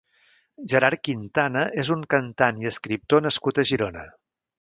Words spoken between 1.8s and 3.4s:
és un cantant i escriptor